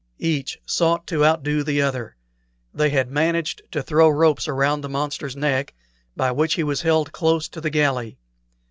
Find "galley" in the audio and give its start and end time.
7.69-8.17